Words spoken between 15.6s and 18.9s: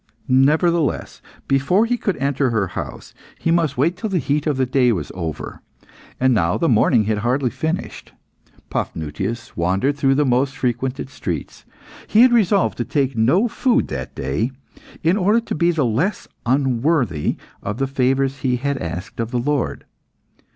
the less unworthy of the favours he had